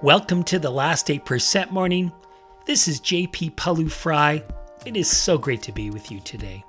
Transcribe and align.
Welcome 0.00 0.44
to 0.44 0.60
the 0.60 0.70
last 0.70 1.08
8% 1.08 1.72
morning. 1.72 2.12
This 2.66 2.86
is 2.86 3.00
JP 3.00 3.56
Pawliw-Fry. 3.56 4.44
It 4.86 4.96
is 4.96 5.08
so 5.08 5.36
great 5.36 5.60
to 5.62 5.72
be 5.72 5.90
with 5.90 6.12
you 6.12 6.20
today. 6.20 6.62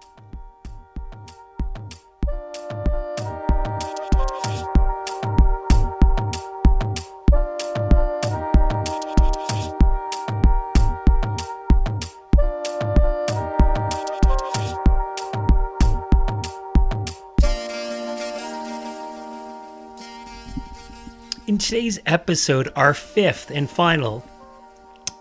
Today's 21.70 22.00
episode, 22.08 22.68
our 22.76 22.96
fifth 22.96 23.52
and 23.52 23.70
final 23.70 24.26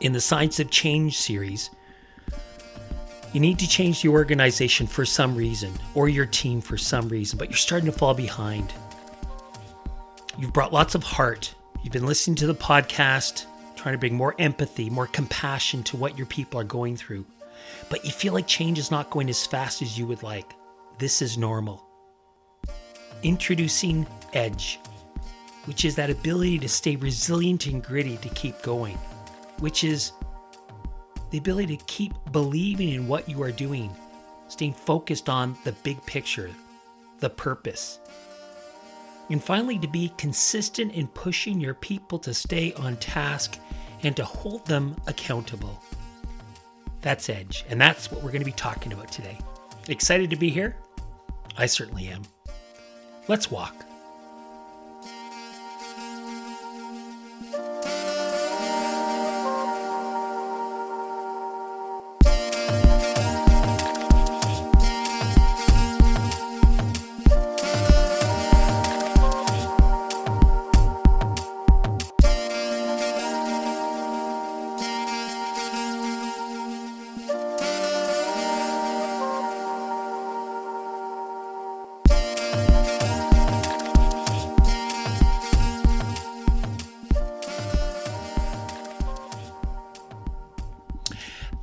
in 0.00 0.12
the 0.12 0.20
Science 0.20 0.58
of 0.58 0.70
Change 0.70 1.14
series, 1.18 1.68
you 3.34 3.40
need 3.40 3.58
to 3.58 3.68
change 3.68 4.00
the 4.00 4.08
organization 4.08 4.86
for 4.86 5.04
some 5.04 5.36
reason 5.36 5.70
or 5.94 6.08
your 6.08 6.24
team 6.24 6.62
for 6.62 6.78
some 6.78 7.06
reason, 7.10 7.38
but 7.38 7.50
you're 7.50 7.56
starting 7.58 7.84
to 7.84 7.92
fall 7.92 8.14
behind. 8.14 8.72
You've 10.38 10.54
brought 10.54 10.72
lots 10.72 10.94
of 10.94 11.02
heart. 11.02 11.54
You've 11.82 11.92
been 11.92 12.06
listening 12.06 12.36
to 12.36 12.46
the 12.46 12.54
podcast, 12.54 13.44
trying 13.76 13.92
to 13.92 13.98
bring 13.98 14.14
more 14.14 14.34
empathy, 14.38 14.88
more 14.88 15.06
compassion 15.06 15.82
to 15.82 15.98
what 15.98 16.16
your 16.16 16.26
people 16.28 16.58
are 16.58 16.64
going 16.64 16.96
through, 16.96 17.26
but 17.90 18.06
you 18.06 18.10
feel 18.10 18.32
like 18.32 18.46
change 18.46 18.78
is 18.78 18.90
not 18.90 19.10
going 19.10 19.28
as 19.28 19.46
fast 19.46 19.82
as 19.82 19.98
you 19.98 20.06
would 20.06 20.22
like. 20.22 20.54
This 20.96 21.20
is 21.20 21.36
normal. 21.36 21.84
Introducing 23.22 24.06
Edge 24.32 24.80
which 25.64 25.84
is 25.84 25.94
that 25.96 26.10
ability 26.10 26.58
to 26.58 26.68
stay 26.68 26.96
resilient 26.96 27.66
and 27.66 27.82
gritty 27.82 28.16
to 28.18 28.28
keep 28.30 28.60
going, 28.62 28.96
which 29.58 29.84
is 29.84 30.12
the 31.30 31.38
ability 31.38 31.76
to 31.76 31.84
keep 31.84 32.12
believing 32.32 32.90
in 32.90 33.08
what 33.08 33.28
you 33.28 33.42
are 33.42 33.52
doing, 33.52 33.94
staying 34.48 34.72
focused 34.72 35.28
on 35.28 35.56
the 35.64 35.72
big 35.72 36.04
picture, 36.06 36.50
the 37.18 37.30
purpose. 37.30 37.98
And 39.30 39.42
finally, 39.42 39.78
to 39.80 39.88
be 39.88 40.12
consistent 40.16 40.92
in 40.92 41.06
pushing 41.08 41.60
your 41.60 41.74
people 41.74 42.18
to 42.20 42.32
stay 42.32 42.72
on 42.74 42.96
task 42.96 43.58
and 44.02 44.16
to 44.16 44.24
hold 44.24 44.64
them 44.64 44.96
accountable. 45.06 45.82
That's 47.02 47.28
Edge, 47.28 47.64
and 47.68 47.80
that's 47.80 48.10
what 48.10 48.22
we're 48.22 48.30
going 48.30 48.40
to 48.40 48.46
be 48.46 48.52
talking 48.52 48.92
about 48.92 49.12
today. 49.12 49.38
Excited 49.88 50.30
to 50.30 50.36
be 50.36 50.50
here? 50.50 50.76
I 51.56 51.66
certainly 51.66 52.08
am. 52.08 52.22
Let's 53.28 53.50
walk. 53.50 53.87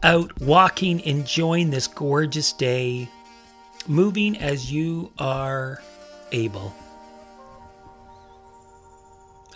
Out 0.06 0.40
walking, 0.40 1.00
enjoying 1.00 1.72
this 1.72 1.88
gorgeous 1.88 2.54
day, 2.54 3.10
moving 3.88 4.38
as 4.38 4.72
you 4.72 5.12
are 5.18 5.82
able. 6.32 6.72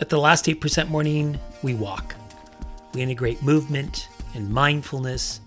At 0.00 0.08
the 0.08 0.18
last 0.18 0.46
8% 0.46 0.88
morning, 0.88 1.38
we 1.62 1.74
walk. 1.74 2.16
We 2.92 3.00
integrate 3.00 3.40
movement 3.44 4.08
and 4.34 4.50
mindfulness 4.50 5.40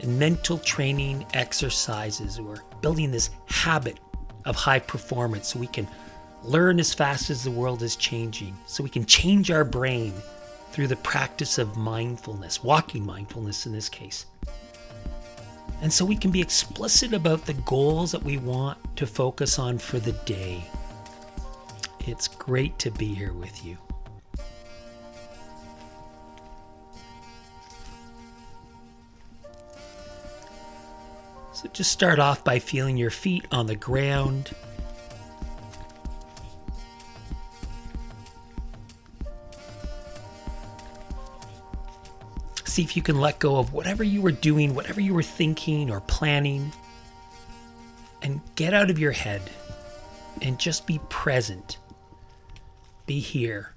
and 0.00 0.18
mental 0.18 0.58
training 0.58 1.24
exercises. 1.32 2.38
We're 2.38 2.60
building 2.82 3.10
this 3.10 3.30
habit 3.46 3.98
of 4.44 4.56
high 4.56 4.80
performance 4.80 5.48
so 5.48 5.58
we 5.58 5.68
can 5.68 5.88
learn 6.42 6.78
as 6.80 6.92
fast 6.92 7.30
as 7.30 7.44
the 7.44 7.50
world 7.50 7.82
is 7.82 7.96
changing, 7.96 8.54
so 8.66 8.84
we 8.84 8.90
can 8.90 9.06
change 9.06 9.50
our 9.50 9.64
brain 9.64 10.12
through 10.70 10.88
the 10.88 10.96
practice 10.96 11.56
of 11.56 11.76
mindfulness, 11.76 12.62
walking 12.62 13.06
mindfulness 13.06 13.64
in 13.64 13.72
this 13.72 13.88
case. 13.88 14.26
And 15.84 15.92
so 15.92 16.02
we 16.06 16.16
can 16.16 16.30
be 16.30 16.40
explicit 16.40 17.12
about 17.12 17.44
the 17.44 17.52
goals 17.52 18.12
that 18.12 18.22
we 18.22 18.38
want 18.38 18.78
to 18.96 19.06
focus 19.06 19.58
on 19.58 19.76
for 19.76 19.98
the 19.98 20.12
day. 20.24 20.64
It's 22.06 22.26
great 22.26 22.78
to 22.78 22.90
be 22.90 23.12
here 23.12 23.34
with 23.34 23.66
you. 23.66 23.76
So 31.52 31.68
just 31.74 31.92
start 31.92 32.18
off 32.18 32.42
by 32.42 32.60
feeling 32.60 32.96
your 32.96 33.10
feet 33.10 33.44
on 33.52 33.66
the 33.66 33.76
ground. 33.76 34.52
See 42.74 42.82
if 42.82 42.96
you 42.96 43.02
can 43.02 43.20
let 43.20 43.38
go 43.38 43.58
of 43.58 43.72
whatever 43.72 44.02
you 44.02 44.20
were 44.20 44.32
doing, 44.32 44.74
whatever 44.74 45.00
you 45.00 45.14
were 45.14 45.22
thinking 45.22 45.92
or 45.92 46.00
planning, 46.00 46.72
and 48.20 48.40
get 48.56 48.74
out 48.74 48.90
of 48.90 48.98
your 48.98 49.12
head 49.12 49.42
and 50.42 50.58
just 50.58 50.84
be 50.84 50.98
present. 51.08 51.78
Be 53.06 53.20
here, 53.20 53.74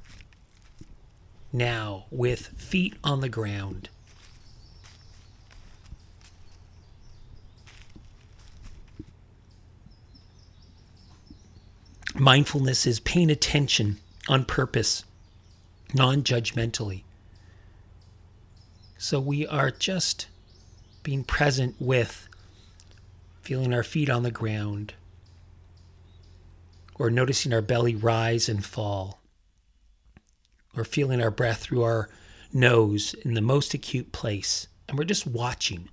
now, 1.54 2.06
with 2.10 2.48
feet 2.58 2.96
on 3.04 3.22
the 3.22 3.30
ground. 3.30 3.90
Mindfulness 12.16 12.88
is 12.88 13.00
paying 13.00 13.30
attention 13.30 14.00
on 14.28 14.44
purpose, 14.44 15.04
non 15.94 16.24
judgmentally. 16.24 17.04
So 18.98 19.20
we 19.20 19.46
are 19.46 19.70
just 19.70 20.28
being 21.04 21.24
present 21.24 21.76
with 21.80 22.28
feeling 23.42 23.74
our 23.74 23.84
feet 23.84 24.10
on 24.10 24.24
the 24.24 24.32
ground 24.32 24.96
or 26.96 27.10
noticing 27.12 27.54
our 27.54 27.62
belly 27.62 27.96
rise 27.96 28.50
and 28.50 28.66
fall 28.66 29.22
or 30.76 30.84
feeling 30.84 31.22
our 31.22 31.32
breath 31.32 31.60
through 31.60 31.84
our 31.84 32.10
nose 32.52 33.14
in 33.24 33.36
the 33.36 33.42
most 33.42 33.74
acute 33.74 34.12
place. 34.12 34.68
And 34.90 34.98
we're 34.98 35.06
just 35.06 35.28
watching 35.28 35.90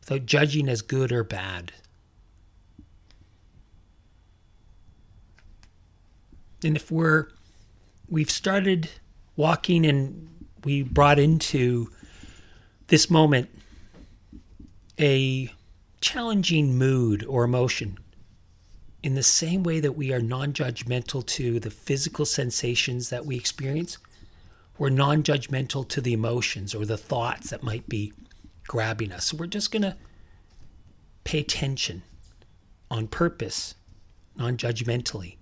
without 0.00 0.26
judging 0.26 0.68
as 0.68 0.82
good 0.82 1.12
or 1.12 1.22
bad. 1.22 1.72
And 6.64 6.76
if 6.76 6.90
we're 6.90 7.28
we've 8.08 8.30
started 8.30 8.90
walking 9.36 9.86
and 9.86 10.28
we 10.64 10.82
brought 10.82 11.18
into 11.18 11.90
this 12.88 13.10
moment 13.10 13.48
a 14.98 15.50
challenging 16.00 16.76
mood 16.76 17.24
or 17.24 17.44
emotion 17.44 17.98
in 19.02 19.14
the 19.14 19.22
same 19.22 19.62
way 19.62 19.80
that 19.80 19.92
we 19.92 20.12
are 20.12 20.20
non 20.20 20.52
judgmental 20.52 21.24
to 21.26 21.58
the 21.58 21.70
physical 21.70 22.24
sensations 22.24 23.10
that 23.10 23.26
we 23.26 23.36
experience, 23.36 23.98
we're 24.78 24.90
non 24.90 25.22
judgmental 25.22 25.88
to 25.88 26.00
the 26.00 26.12
emotions 26.12 26.74
or 26.74 26.84
the 26.84 26.96
thoughts 26.96 27.50
that 27.50 27.62
might 27.62 27.88
be 27.88 28.12
grabbing 28.66 29.12
us. 29.12 29.26
So 29.26 29.36
we're 29.36 29.46
just 29.46 29.72
going 29.72 29.82
to 29.82 29.96
pay 31.24 31.40
attention 31.40 32.02
on 32.90 33.08
purpose, 33.08 33.74
non 34.36 34.56
judgmentally. 34.56 35.36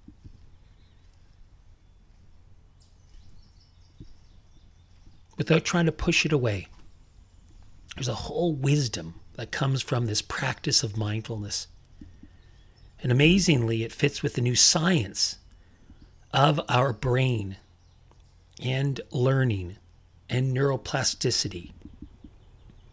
Without 5.41 5.65
trying 5.65 5.87
to 5.87 5.93
push 5.93 6.27
it 6.27 6.33
away. 6.33 6.67
There's 7.95 8.09
a 8.09 8.15
whole 8.15 8.53
wisdom 8.53 9.15
that 9.37 9.51
comes 9.51 9.81
from 9.81 10.05
this 10.05 10.21
practice 10.21 10.83
of 10.83 10.99
mindfulness. 10.99 11.67
And 13.03 13.11
amazingly, 13.11 13.83
it 13.83 13.91
fits 13.91 14.23
with 14.23 14.35
the 14.35 14.43
new 14.43 14.55
science 14.55 15.39
of 16.35 16.61
our 16.69 16.93
brain 16.93 17.57
and 18.63 19.01
learning 19.13 19.79
and 20.29 20.55
neuroplasticity. 20.55 21.73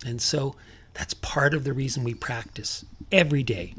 And 0.05 0.21
so 0.21 0.55
that's 0.93 1.15
part 1.15 1.53
of 1.53 1.65
the 1.65 1.73
reason 1.73 2.05
we 2.05 2.13
practice 2.13 2.85
every 3.11 3.43
day. 3.43 3.73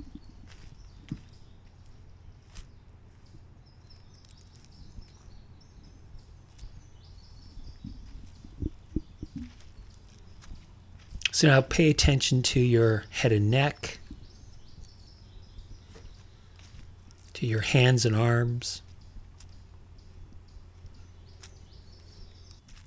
So 11.39 11.47
now 11.47 11.61
pay 11.61 11.89
attention 11.89 12.43
to 12.43 12.59
your 12.59 13.05
head 13.11 13.31
and 13.31 13.49
neck, 13.49 14.01
to 17.35 17.47
your 17.47 17.61
hands 17.61 18.05
and 18.05 18.17
arms, 18.17 18.83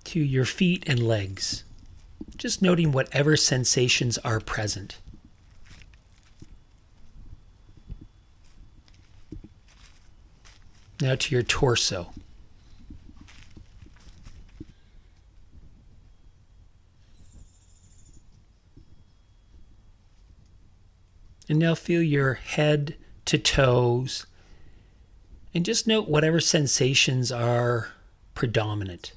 to 0.03 0.19
your 0.19 0.44
feet 0.44 0.83
and 0.86 1.00
legs. 1.01 1.63
Just 2.36 2.62
noting 2.62 2.92
whatever 2.92 3.38
sensations 3.38 4.18
are 4.18 4.42
present. 4.42 4.98
Now 11.00 11.15
to 11.15 11.33
your 11.33 11.44
torso. 11.44 12.12
And 21.51 21.59
now 21.59 21.75
feel 21.75 22.01
your 22.01 22.36
head 22.36 22.95
to 23.25 23.38
toes. 23.38 24.25
And 25.53 25.65
just 25.65 25.86
note 25.86 26.07
whatever 26.07 26.39
sensations 26.39 27.30
are 27.30 27.89
predominant. 28.36 29.12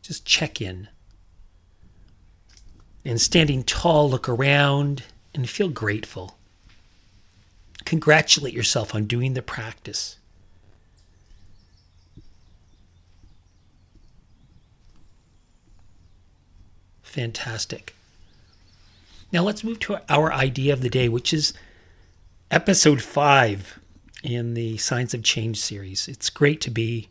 Just 0.00 0.24
check 0.24 0.62
in. 0.62 0.88
And 3.04 3.20
standing 3.20 3.64
tall, 3.64 4.08
look 4.08 4.30
around 4.30 5.02
and 5.34 5.46
feel 5.46 5.68
grateful. 5.68 6.38
Congratulate 7.84 8.54
yourself 8.54 8.94
on 8.94 9.04
doing 9.04 9.34
the 9.34 9.42
practice. 9.42 10.16
Fantastic. 17.02 17.94
Now 19.30 19.42
let's 19.42 19.62
move 19.62 19.78
to 19.80 20.00
our 20.08 20.32
idea 20.32 20.72
of 20.72 20.80
the 20.80 20.88
day, 20.88 21.08
which 21.08 21.34
is 21.34 21.52
episode 22.50 23.02
five 23.02 23.78
in 24.22 24.54
the 24.54 24.78
Science 24.78 25.12
of 25.12 25.22
Change 25.22 25.60
series. 25.60 26.08
It's 26.08 26.30
great 26.30 26.60
to 26.62 26.70
be 26.70 27.10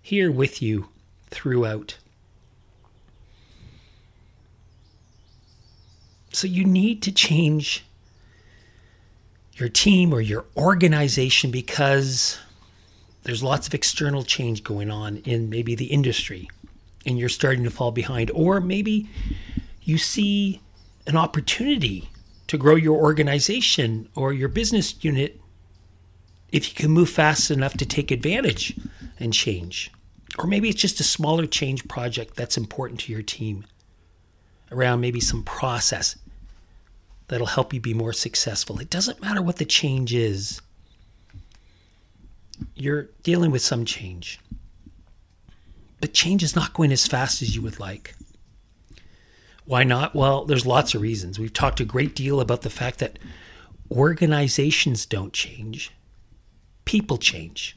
here 0.00 0.30
with 0.30 0.62
you 0.62 0.88
throughout. 1.28 1.98
So 6.32 6.46
you 6.46 6.64
need 6.64 7.02
to 7.02 7.12
change 7.12 7.84
your 9.54 9.68
team 9.68 10.12
or 10.12 10.20
your 10.20 10.44
organization 10.56 11.50
because 11.50 12.38
there's 13.24 13.42
lots 13.42 13.66
of 13.66 13.74
external 13.74 14.22
change 14.22 14.62
going 14.62 14.90
on 14.90 15.16
in 15.18 15.50
maybe 15.50 15.74
the 15.74 15.86
industry 15.86 16.48
and 17.04 17.18
you're 17.18 17.28
starting 17.28 17.64
to 17.64 17.70
fall 17.70 17.90
behind. 17.90 18.30
Or 18.32 18.60
maybe 18.60 19.08
you 19.82 19.98
see 19.98 20.60
an 21.06 21.16
opportunity 21.16 22.08
to 22.46 22.58
grow 22.58 22.74
your 22.74 22.96
organization 22.96 24.08
or 24.14 24.32
your 24.32 24.48
business 24.48 25.02
unit 25.04 25.40
if 26.52 26.68
you 26.68 26.74
can 26.74 26.90
move 26.90 27.10
fast 27.10 27.50
enough 27.50 27.74
to 27.74 27.86
take 27.86 28.10
advantage 28.10 28.78
and 29.18 29.32
change. 29.32 29.90
Or 30.38 30.46
maybe 30.46 30.68
it's 30.68 30.80
just 30.80 31.00
a 31.00 31.04
smaller 31.04 31.46
change 31.46 31.88
project 31.88 32.36
that's 32.36 32.56
important 32.56 33.00
to 33.00 33.12
your 33.12 33.22
team 33.22 33.64
around 34.70 35.00
maybe 35.00 35.20
some 35.20 35.42
process 35.42 36.16
that'll 37.28 37.46
help 37.46 37.72
you 37.72 37.80
be 37.80 37.94
more 37.94 38.12
successful. 38.12 38.78
It 38.78 38.90
doesn't 38.90 39.20
matter 39.20 39.42
what 39.42 39.56
the 39.56 39.64
change 39.64 40.14
is, 40.14 40.60
you're 42.74 43.08
dealing 43.22 43.50
with 43.50 43.62
some 43.62 43.84
change. 43.84 44.40
But 46.00 46.12
change 46.12 46.42
is 46.42 46.54
not 46.54 46.74
going 46.74 46.92
as 46.92 47.06
fast 47.06 47.42
as 47.42 47.54
you 47.54 47.62
would 47.62 47.80
like. 47.80 48.14
Why 49.66 49.82
not? 49.82 50.14
Well, 50.14 50.44
there's 50.44 50.64
lots 50.64 50.94
of 50.94 51.02
reasons. 51.02 51.38
We've 51.38 51.52
talked 51.52 51.80
a 51.80 51.84
great 51.84 52.14
deal 52.14 52.40
about 52.40 52.62
the 52.62 52.70
fact 52.70 53.00
that 53.00 53.18
organizations 53.90 55.04
don't 55.06 55.32
change, 55.32 55.92
people 56.84 57.18
change. 57.18 57.76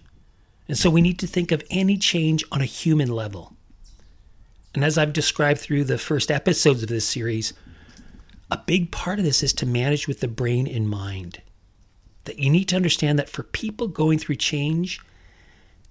And 0.68 0.78
so 0.78 0.92
we 0.92 1.02
need 1.02 1.18
to 1.20 1.28
think 1.28 1.52
of 1.52 1.64
any 1.72 1.98
change 1.98 2.44
on 2.52 2.62
a 2.62 2.66
human 2.66 3.10
level. 3.10 3.56
And 4.76 4.86
as 4.86 5.00
I've 5.00 5.14
described 5.14 5.60
through 5.60 5.86
the 5.86 5.98
first 5.98 6.30
episodes 6.30 6.84
of 6.84 6.90
this 6.90 7.08
series, 7.08 7.54
a 8.52 8.58
big 8.58 8.92
part 8.92 9.18
of 9.18 9.26
this 9.26 9.42
is 9.42 9.52
to 9.54 9.66
manage 9.66 10.08
with 10.08 10.20
the 10.20 10.28
brain 10.28 10.68
in 10.68 10.88
mind. 10.88 11.42
That 12.26 12.38
you 12.38 12.52
need 12.52 12.66
to 12.66 12.76
understand 12.76 13.18
that 13.18 13.30
for 13.30 13.42
people 13.42 13.88
going 13.88 14.20
through 14.20 14.36
change, 14.36 15.00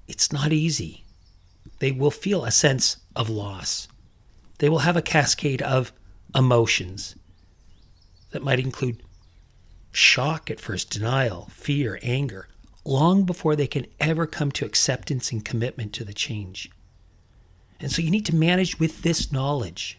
it's 0.06 0.32
not 0.32 0.52
easy. 0.52 1.04
They 1.80 1.90
will 1.90 2.12
feel 2.12 2.44
a 2.44 2.52
sense 2.52 2.98
of 3.16 3.28
loss 3.28 3.88
they 4.58 4.68
will 4.68 4.80
have 4.80 4.96
a 4.96 5.02
cascade 5.02 5.62
of 5.62 5.92
emotions 6.34 7.16
that 8.30 8.42
might 8.42 8.60
include 8.60 9.02
shock 9.90 10.50
at 10.50 10.60
first, 10.60 10.90
denial, 10.90 11.48
fear, 11.50 11.98
anger, 12.02 12.48
long 12.84 13.24
before 13.24 13.56
they 13.56 13.66
can 13.66 13.86
ever 14.00 14.26
come 14.26 14.50
to 14.52 14.64
acceptance 14.64 15.32
and 15.32 15.44
commitment 15.44 15.92
to 15.92 16.04
the 16.04 16.12
change. 16.12 16.70
And 17.80 17.90
so 17.90 18.02
you 18.02 18.10
need 18.10 18.26
to 18.26 18.34
manage 18.34 18.78
with 18.78 19.02
this 19.02 19.32
knowledge. 19.32 19.98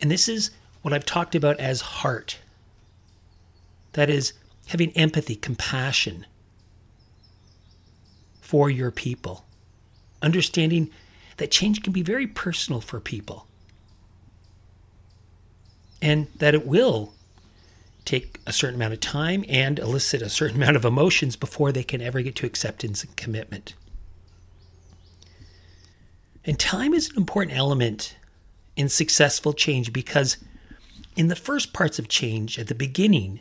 And 0.00 0.10
this 0.10 0.28
is 0.28 0.50
what 0.82 0.92
I've 0.92 1.06
talked 1.06 1.34
about 1.34 1.58
as 1.60 1.80
heart. 1.80 2.38
That 3.92 4.10
is, 4.10 4.32
having 4.66 4.90
empathy, 4.92 5.36
compassion 5.36 6.26
for 8.40 8.68
your 8.70 8.90
people, 8.90 9.44
understanding 10.20 10.90
that 11.36 11.50
change 11.50 11.82
can 11.82 11.92
be 11.92 12.02
very 12.02 12.26
personal 12.26 12.80
for 12.80 13.00
people. 13.00 13.46
And 16.00 16.28
that 16.36 16.54
it 16.54 16.66
will 16.66 17.14
take 18.04 18.38
a 18.46 18.52
certain 18.52 18.76
amount 18.76 18.92
of 18.92 19.00
time 19.00 19.44
and 19.48 19.78
elicit 19.78 20.22
a 20.22 20.28
certain 20.28 20.56
amount 20.62 20.76
of 20.76 20.84
emotions 20.84 21.36
before 21.36 21.72
they 21.72 21.84
can 21.84 22.00
ever 22.00 22.20
get 22.20 22.36
to 22.36 22.46
acceptance 22.46 23.02
and 23.02 23.16
commitment. 23.16 23.74
And 26.44 26.58
time 26.58 26.92
is 26.92 27.10
an 27.10 27.16
important 27.16 27.56
element 27.56 28.16
in 28.76 28.88
successful 28.88 29.52
change 29.52 29.92
because 29.92 30.36
in 31.16 31.28
the 31.28 31.36
first 31.36 31.72
parts 31.72 31.98
of 31.98 32.08
change, 32.08 32.58
at 32.58 32.66
the 32.66 32.74
beginning, 32.74 33.40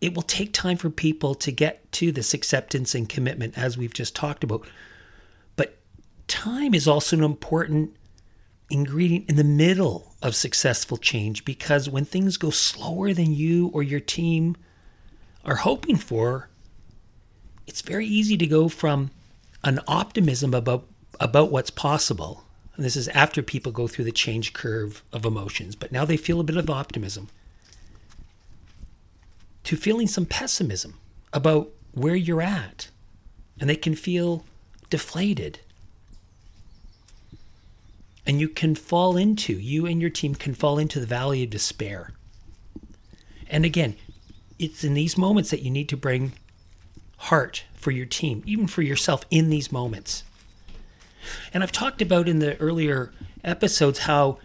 it 0.00 0.14
will 0.14 0.22
take 0.22 0.52
time 0.52 0.76
for 0.76 0.90
people 0.90 1.34
to 1.36 1.50
get 1.50 1.90
to 1.92 2.12
this 2.12 2.34
acceptance 2.34 2.94
and 2.94 3.08
commitment, 3.08 3.56
as 3.56 3.78
we've 3.78 3.94
just 3.94 4.14
talked 4.14 4.44
about 4.44 4.66
time 6.28 6.74
is 6.74 6.88
also 6.88 7.16
an 7.16 7.24
important 7.24 7.96
ingredient 8.70 9.28
in 9.28 9.36
the 9.36 9.44
middle 9.44 10.14
of 10.22 10.34
successful 10.34 10.96
change 10.96 11.44
because 11.44 11.88
when 11.88 12.04
things 12.04 12.36
go 12.36 12.50
slower 12.50 13.12
than 13.12 13.32
you 13.32 13.68
or 13.68 13.82
your 13.82 14.00
team 14.00 14.56
are 15.44 15.56
hoping 15.56 15.96
for, 15.96 16.48
it's 17.66 17.80
very 17.80 18.06
easy 18.06 18.36
to 18.36 18.46
go 18.46 18.68
from 18.68 19.10
an 19.64 19.80
optimism 19.86 20.54
about 20.54 20.86
about 21.18 21.50
what's 21.50 21.70
possible. 21.70 22.44
And 22.74 22.84
this 22.84 22.96
is 22.96 23.08
after 23.08 23.42
people 23.42 23.72
go 23.72 23.88
through 23.88 24.04
the 24.04 24.12
change 24.12 24.52
curve 24.52 25.02
of 25.12 25.24
emotions, 25.24 25.74
but 25.74 25.92
now 25.92 26.04
they 26.04 26.18
feel 26.18 26.40
a 26.40 26.44
bit 26.44 26.58
of 26.58 26.68
optimism. 26.68 27.28
To 29.64 29.76
feeling 29.76 30.06
some 30.06 30.26
pessimism 30.26 30.98
about 31.32 31.70
where 31.92 32.14
you're 32.14 32.42
at. 32.42 32.90
And 33.58 33.70
they 33.70 33.76
can 33.76 33.94
feel 33.94 34.44
deflated 34.90 35.60
and 38.26 38.40
you 38.40 38.48
can 38.48 38.74
fall 38.74 39.16
into, 39.16 39.52
you 39.52 39.86
and 39.86 40.00
your 40.00 40.10
team 40.10 40.34
can 40.34 40.54
fall 40.54 40.78
into 40.78 40.98
the 40.98 41.06
valley 41.06 41.44
of 41.44 41.50
despair. 41.50 42.12
And 43.48 43.64
again, 43.64 43.96
it's 44.58 44.82
in 44.82 44.94
these 44.94 45.16
moments 45.16 45.50
that 45.50 45.62
you 45.62 45.70
need 45.70 45.88
to 45.90 45.96
bring 45.96 46.32
heart 47.18 47.64
for 47.74 47.90
your 47.90 48.06
team, 48.06 48.42
even 48.46 48.66
for 48.66 48.82
yourself 48.82 49.24
in 49.30 49.48
these 49.48 49.70
moments. 49.70 50.24
And 51.52 51.62
I've 51.62 51.72
talked 51.72 52.02
about 52.02 52.28
in 52.28 52.40
the 52.40 52.56
earlier 52.58 53.12
episodes 53.44 54.00
how 54.00 54.38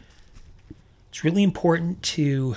it's 1.09 1.23
really 1.23 1.43
important 1.43 2.01
to 2.03 2.55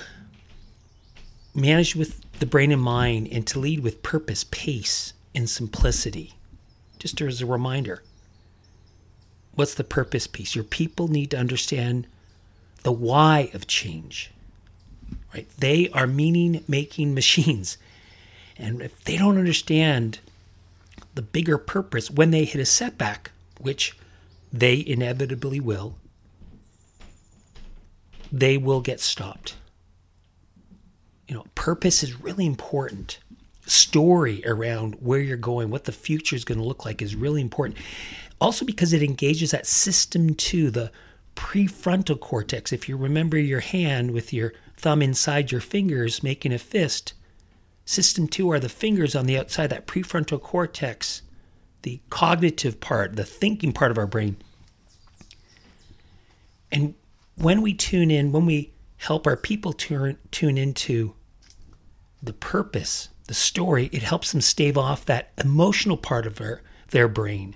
manage 1.53 1.95
with 1.95 2.21
the 2.39 2.45
brain 2.45 2.71
and 2.71 2.81
mind 2.81 3.29
and 3.31 3.47
to 3.47 3.59
lead 3.59 3.81
with 3.81 4.03
purpose, 4.03 4.43
pace, 4.45 5.13
and 5.33 5.49
simplicity. 5.49 6.33
Just 6.99 7.19
as 7.21 7.41
a 7.41 7.45
reminder 7.45 8.03
what's 9.55 9.73
the 9.73 9.83
purpose 9.83 10.27
piece? 10.27 10.55
Your 10.55 10.63
people 10.63 11.07
need 11.07 11.31
to 11.31 11.37
understand 11.37 12.07
the 12.83 12.91
why 12.91 13.49
of 13.53 13.67
change. 13.67 14.31
Right? 15.33 15.47
They 15.57 15.89
are 15.89 16.07
meaning 16.07 16.63
making 16.67 17.13
machines. 17.13 17.77
And 18.57 18.81
if 18.81 19.03
they 19.03 19.17
don't 19.17 19.37
understand 19.37 20.19
the 21.15 21.21
bigger 21.21 21.57
purpose 21.57 22.11
when 22.11 22.31
they 22.31 22.45
hit 22.45 22.61
a 22.61 22.65
setback, 22.65 23.31
which 23.59 23.97
they 24.51 24.83
inevitably 24.85 25.59
will, 25.59 25.95
they 28.31 28.57
will 28.57 28.81
get 28.81 28.99
stopped. 28.99 29.55
You 31.27 31.35
know, 31.35 31.45
purpose 31.55 32.03
is 32.03 32.21
really 32.21 32.45
important. 32.45 33.19
Story 33.65 34.43
around 34.45 34.95
where 34.99 35.19
you're 35.19 35.37
going, 35.37 35.69
what 35.69 35.85
the 35.85 35.91
future 35.91 36.35
is 36.35 36.45
going 36.45 36.59
to 36.59 36.63
look 36.63 36.85
like 36.85 37.01
is 37.01 37.15
really 37.15 37.41
important 37.41 37.77
also 38.45 38.63
because 38.63 38.93
it 38.93 39.01
engages 39.01 39.49
that 39.49 39.65
system 39.65 40.35
two, 40.35 40.69
the 40.69 40.91
prefrontal 41.35 42.19
cortex. 42.19 42.71
If 42.71 42.87
you 42.87 42.95
remember 42.95 43.39
your 43.39 43.59
hand 43.59 44.11
with 44.11 44.31
your 44.31 44.53
thumb 44.77 45.01
inside 45.01 45.51
your 45.51 45.61
fingers 45.61 46.21
making 46.21 46.53
a 46.53 46.59
fist, 46.59 47.15
system 47.85 48.27
two 48.27 48.51
are 48.51 48.59
the 48.59 48.69
fingers 48.69 49.15
on 49.15 49.25
the 49.25 49.39
outside, 49.39 49.71
that 49.71 49.87
prefrontal 49.87 50.39
cortex, 50.39 51.23
the 51.81 51.99
cognitive 52.11 52.79
part, 52.79 53.15
the 53.15 53.25
thinking 53.25 53.73
part 53.73 53.89
of 53.89 53.97
our 53.97 54.05
brain. 54.05 54.37
And 56.71 56.93
when 57.37 57.63
we 57.63 57.73
tune 57.73 58.11
in, 58.11 58.31
when 58.31 58.45
we 58.45 58.73
help 58.97 59.25
our 59.25 59.37
people 59.37 59.73
tune, 59.73 60.19
tune 60.29 60.59
into 60.59 61.15
the 62.21 62.33
purpose, 62.33 63.09
the 63.25 63.33
story, 63.33 63.89
it 63.91 64.03
helps 64.03 64.33
them 64.33 64.41
stave 64.41 64.77
off 64.77 65.03
that 65.05 65.31
emotional 65.43 65.97
part 65.97 66.27
of 66.27 66.35
their, 66.35 66.61
their 66.91 67.07
brain, 67.07 67.55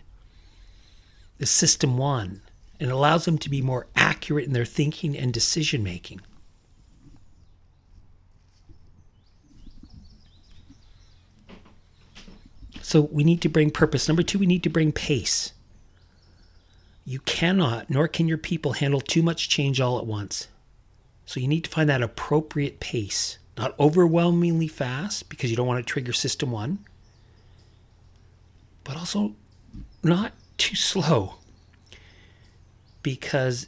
the 1.39 1.45
system 1.45 1.97
one, 1.97 2.41
and 2.79 2.91
allows 2.91 3.25
them 3.25 3.37
to 3.39 3.49
be 3.49 3.61
more 3.61 3.87
accurate 3.95 4.45
in 4.45 4.53
their 4.53 4.65
thinking 4.65 5.17
and 5.17 5.33
decision 5.33 5.83
making. 5.83 6.21
So 12.81 13.01
we 13.01 13.23
need 13.23 13.41
to 13.41 13.49
bring 13.49 13.71
purpose. 13.71 14.07
Number 14.07 14.23
two, 14.23 14.39
we 14.39 14.45
need 14.45 14.63
to 14.63 14.69
bring 14.69 14.91
pace. 14.91 15.53
You 17.05 17.19
cannot, 17.19 17.89
nor 17.89 18.07
can 18.07 18.27
your 18.27 18.37
people 18.37 18.73
handle 18.73 19.01
too 19.01 19.21
much 19.21 19.49
change 19.49 19.79
all 19.79 19.97
at 19.97 20.05
once. 20.05 20.47
So 21.25 21.39
you 21.39 21.47
need 21.47 21.63
to 21.65 21.69
find 21.69 21.89
that 21.89 22.01
appropriate 22.01 22.79
pace, 22.79 23.37
not 23.57 23.79
overwhelmingly 23.79 24.67
fast 24.67 25.29
because 25.29 25.51
you 25.51 25.55
don't 25.55 25.67
want 25.67 25.85
to 25.85 25.91
trigger 25.91 26.13
system 26.13 26.51
one, 26.51 26.79
but 28.83 28.97
also 28.97 29.35
not 30.03 30.33
too 30.59 30.75
slow 30.75 31.35
because 33.01 33.67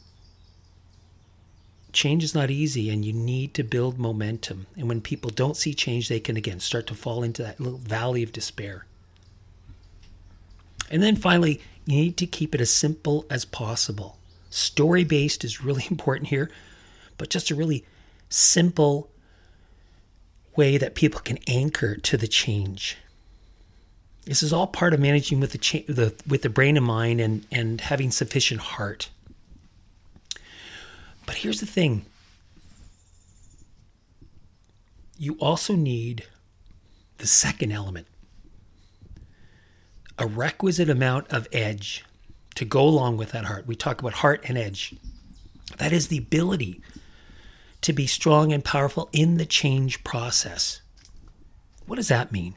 change 1.93 2.23
is 2.23 2.35
not 2.35 2.51
easy 2.51 2.89
and 2.89 3.03
you 3.03 3.13
need 3.13 3.53
to 3.53 3.63
build 3.63 3.97
momentum. 3.97 4.67
And 4.75 4.87
when 4.87 5.01
people 5.01 5.29
don't 5.29 5.57
see 5.57 5.73
change, 5.73 6.07
they 6.07 6.19
can 6.19 6.37
again 6.37 6.59
start 6.59 6.87
to 6.87 6.95
fall 6.95 7.23
into 7.23 7.43
that 7.43 7.59
little 7.59 7.79
valley 7.79 8.23
of 8.23 8.31
despair. 8.31 8.85
And 10.89 11.01
then 11.01 11.15
finally, 11.15 11.61
you 11.85 11.95
need 11.95 12.17
to 12.17 12.27
keep 12.27 12.53
it 12.53 12.61
as 12.61 12.69
simple 12.69 13.25
as 13.29 13.45
possible. 13.45 14.17
Story 14.49 15.03
based 15.03 15.43
is 15.43 15.63
really 15.63 15.85
important 15.91 16.29
here, 16.29 16.51
but 17.17 17.29
just 17.29 17.51
a 17.51 17.55
really 17.55 17.85
simple 18.29 19.09
way 20.55 20.77
that 20.77 20.95
people 20.95 21.21
can 21.21 21.39
anchor 21.47 21.95
to 21.95 22.17
the 22.17 22.27
change. 22.27 22.97
This 24.25 24.43
is 24.43 24.53
all 24.53 24.67
part 24.67 24.93
of 24.93 24.99
managing 24.99 25.39
with 25.39 25.51
the, 25.51 25.57
cha- 25.57 25.85
the 25.87 26.13
with 26.27 26.43
the 26.43 26.49
brain 26.49 26.77
in 26.77 26.83
mind 26.83 27.19
and 27.19 27.45
and 27.51 27.81
having 27.81 28.11
sufficient 28.11 28.61
heart. 28.61 29.09
But 31.25 31.35
here's 31.35 31.59
the 31.59 31.65
thing. 31.65 32.05
You 35.17 35.37
also 35.39 35.75
need 35.75 36.25
the 37.17 37.27
second 37.27 37.71
element 37.71 38.07
a 40.17 40.27
requisite 40.27 40.89
amount 40.89 41.27
of 41.29 41.47
edge 41.51 42.05
to 42.53 42.63
go 42.63 42.83
along 42.83 43.17
with 43.17 43.31
that 43.31 43.45
heart. 43.45 43.65
We 43.65 43.75
talk 43.75 44.01
about 44.01 44.13
heart 44.13 44.43
and 44.47 44.55
edge. 44.55 44.93
That 45.77 45.91
is 45.91 46.09
the 46.09 46.17
ability 46.19 46.81
to 47.81 47.93
be 47.93 48.05
strong 48.05 48.53
and 48.53 48.63
powerful 48.63 49.09
in 49.13 49.37
the 49.37 49.45
change 49.45 50.03
process. 50.03 50.81
What 51.87 51.95
does 51.95 52.09
that 52.09 52.31
mean? 52.31 52.55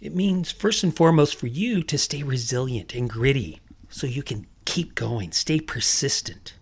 It 0.00 0.14
means, 0.14 0.52
first 0.52 0.84
and 0.84 0.94
foremost, 0.94 1.34
for 1.34 1.48
you 1.48 1.82
to 1.82 1.98
stay 1.98 2.22
resilient 2.22 2.94
and 2.94 3.10
gritty 3.10 3.60
so 3.88 4.06
you 4.06 4.22
can 4.22 4.46
keep 4.64 4.94
going, 4.94 5.32
stay 5.32 5.60
persistent, 5.60 6.54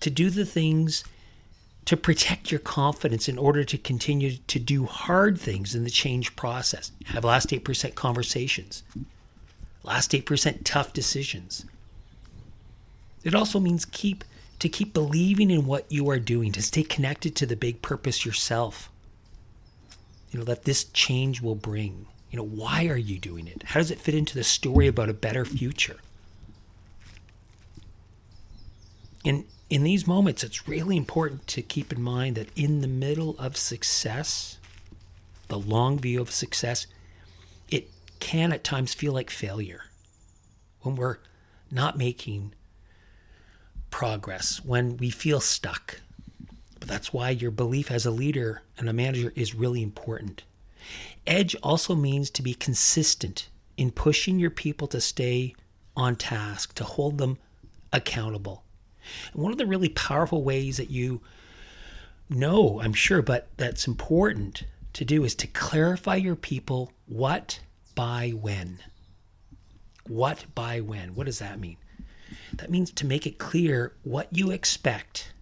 to 0.00 0.10
do 0.10 0.30
the 0.30 0.44
things 0.44 1.02
to 1.86 1.96
protect 1.96 2.50
your 2.50 2.60
confidence 2.60 3.28
in 3.28 3.36
order 3.36 3.64
to 3.64 3.76
continue 3.76 4.36
to 4.46 4.58
do 4.58 4.86
hard 4.86 5.38
things 5.38 5.74
in 5.74 5.84
the 5.84 5.90
change 5.90 6.34
process. 6.36 6.92
Have 7.06 7.24
last 7.24 7.50
8% 7.50 7.94
conversations, 7.94 8.82
last 9.82 10.12
8% 10.12 10.60
tough 10.64 10.92
decisions. 10.92 11.66
It 13.22 13.34
also 13.34 13.58
means 13.58 13.84
keep 13.84 14.24
to 14.60 14.68
keep 14.68 14.94
believing 14.94 15.50
in 15.50 15.66
what 15.66 15.90
you 15.90 16.08
are 16.08 16.18
doing, 16.18 16.52
to 16.52 16.62
stay 16.62 16.84
connected 16.84 17.34
to 17.36 17.44
the 17.44 17.56
big 17.56 17.82
purpose 17.82 18.24
yourself. 18.24 18.90
You 20.34 20.40
know, 20.40 20.46
that 20.46 20.64
this 20.64 20.82
change 20.86 21.40
will 21.40 21.54
bring. 21.54 22.06
You 22.28 22.38
know, 22.38 22.44
why 22.44 22.88
are 22.88 22.96
you 22.96 23.20
doing 23.20 23.46
it? 23.46 23.62
How 23.66 23.78
does 23.78 23.92
it 23.92 24.00
fit 24.00 24.16
into 24.16 24.34
the 24.34 24.42
story 24.42 24.88
about 24.88 25.08
a 25.08 25.14
better 25.14 25.44
future? 25.44 25.98
And 29.24 29.44
in 29.70 29.84
these 29.84 30.08
moments, 30.08 30.42
it's 30.42 30.66
really 30.66 30.96
important 30.96 31.46
to 31.46 31.62
keep 31.62 31.92
in 31.92 32.02
mind 32.02 32.34
that 32.34 32.48
in 32.56 32.80
the 32.80 32.88
middle 32.88 33.38
of 33.38 33.56
success, 33.56 34.58
the 35.46 35.56
long 35.56 36.00
view 36.00 36.20
of 36.20 36.32
success, 36.32 36.88
it 37.68 37.88
can 38.18 38.52
at 38.52 38.64
times 38.64 38.92
feel 38.92 39.12
like 39.12 39.30
failure 39.30 39.82
when 40.80 40.96
we're 40.96 41.18
not 41.70 41.96
making 41.96 42.54
progress, 43.90 44.60
when 44.64 44.96
we 44.96 45.10
feel 45.10 45.38
stuck. 45.38 46.00
But 46.84 46.92
that's 46.92 47.14
why 47.14 47.30
your 47.30 47.50
belief 47.50 47.90
as 47.90 48.04
a 48.04 48.10
leader 48.10 48.60
and 48.76 48.90
a 48.90 48.92
manager 48.92 49.32
is 49.34 49.54
really 49.54 49.82
important. 49.82 50.44
Edge 51.26 51.56
also 51.62 51.94
means 51.94 52.28
to 52.28 52.42
be 52.42 52.52
consistent 52.52 53.48
in 53.78 53.90
pushing 53.90 54.38
your 54.38 54.50
people 54.50 54.86
to 54.88 55.00
stay 55.00 55.54
on 55.96 56.14
task, 56.14 56.74
to 56.74 56.84
hold 56.84 57.16
them 57.16 57.38
accountable. 57.90 58.64
And 59.32 59.42
one 59.42 59.50
of 59.50 59.56
the 59.56 59.64
really 59.64 59.88
powerful 59.88 60.44
ways 60.44 60.76
that 60.76 60.90
you 60.90 61.22
know, 62.28 62.82
I'm 62.82 62.92
sure, 62.92 63.22
but 63.22 63.48
that's 63.56 63.88
important 63.88 64.64
to 64.92 65.06
do 65.06 65.24
is 65.24 65.34
to 65.36 65.46
clarify 65.46 66.16
your 66.16 66.36
people 66.36 66.92
what 67.06 67.60
by 67.94 68.28
when. 68.28 68.80
What 70.06 70.44
by 70.54 70.80
when? 70.80 71.14
What 71.14 71.24
does 71.24 71.38
that 71.38 71.58
mean? 71.58 71.78
That 72.52 72.70
means 72.70 72.90
to 72.90 73.06
make 73.06 73.26
it 73.26 73.38
clear 73.38 73.94
what 74.02 74.28
you 74.30 74.50
expect 74.50 75.32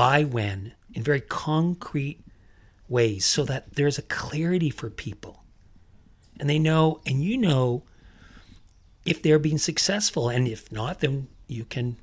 by 0.00 0.24
when 0.24 0.72
in 0.94 1.02
very 1.02 1.20
concrete 1.20 2.24
ways 2.88 3.26
so 3.26 3.44
that 3.44 3.74
there's 3.74 3.98
a 3.98 4.02
clarity 4.02 4.70
for 4.70 4.88
people. 4.88 5.44
And 6.38 6.48
they 6.48 6.58
know, 6.58 7.02
and 7.04 7.22
you 7.22 7.36
know, 7.36 7.82
if 9.04 9.20
they're 9.20 9.38
being 9.38 9.58
successful. 9.58 10.30
And 10.30 10.48
if 10.48 10.72
not, 10.72 11.00
then 11.00 11.28
you 11.48 11.66
can 11.66 11.98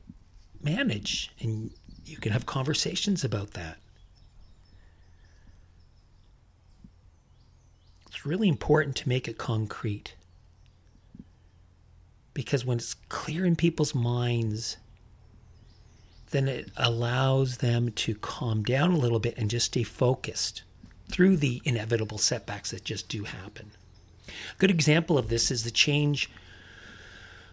manage 0.61 1.31
and 1.39 1.71
you 2.05 2.17
can 2.17 2.33
have 2.33 2.45
conversations 2.45 3.23
about 3.23 3.53
that. 3.55 3.79
It's 8.05 8.27
really 8.27 8.47
important 8.47 8.95
to 8.97 9.09
make 9.09 9.27
it 9.27 9.39
concrete 9.39 10.13
because 12.35 12.63
when 12.63 12.77
it's 12.77 12.93
clear 12.93 13.43
in 13.43 13.55
people's 13.55 13.95
minds, 13.95 14.77
then 16.31 16.47
it 16.47 16.71
allows 16.77 17.57
them 17.57 17.91
to 17.91 18.15
calm 18.15 18.63
down 18.63 18.91
a 18.91 18.97
little 18.97 19.19
bit 19.19 19.37
and 19.37 19.49
just 19.49 19.67
stay 19.67 19.83
focused 19.83 20.63
through 21.09 21.37
the 21.37 21.61
inevitable 21.63 22.17
setbacks 22.17 22.71
that 22.71 22.83
just 22.83 23.07
do 23.07 23.23
happen. 23.23 23.71
A 24.27 24.31
good 24.57 24.71
example 24.71 25.17
of 25.17 25.29
this 25.29 25.51
is 25.51 25.63
the 25.63 25.71
change 25.71 26.29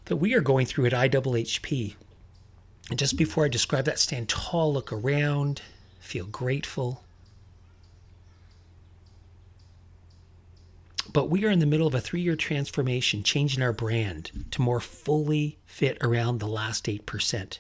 that 0.06 0.16
we 0.16 0.34
are 0.34 0.40
going 0.40 0.66
through 0.66 0.86
at 0.86 0.92
IHHP. 0.92 1.94
And 2.90 2.98
just 2.98 3.16
before 3.16 3.44
I 3.44 3.48
describe 3.48 3.84
that, 3.86 3.98
stand 3.98 4.28
tall, 4.28 4.72
look 4.72 4.92
around, 4.92 5.62
feel 6.00 6.26
grateful. 6.26 7.02
But 11.12 11.30
we 11.30 11.44
are 11.44 11.50
in 11.50 11.60
the 11.60 11.66
middle 11.66 11.86
of 11.86 11.94
a 11.94 12.00
three 12.00 12.20
year 12.20 12.36
transformation, 12.36 13.22
changing 13.22 13.62
our 13.62 13.72
brand 13.72 14.46
to 14.50 14.60
more 14.60 14.80
fully 14.80 15.58
fit 15.64 15.96
around 16.00 16.38
the 16.38 16.48
last 16.48 16.86
8%, 16.86 17.58